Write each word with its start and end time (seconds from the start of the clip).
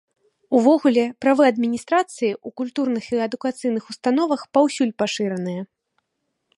Увогуле, 0.59 1.03
правы 1.25 1.43
адміністрацыі 1.51 2.31
ў 2.31 2.49
культурных 2.63 3.05
і 3.15 3.21
адукацыйных 3.29 3.83
установах 3.95 4.41
паўсюль 4.57 4.97
пашыраныя. 5.05 5.61